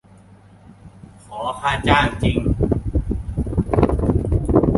[1.25, 2.39] ของค่าจ้างจริง